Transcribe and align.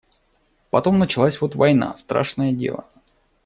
Потом 0.71 0.97
началась 0.97 1.39
вот 1.41 1.53
война— 1.53 1.95
страшное 1.99 2.53
дело. 2.53 2.85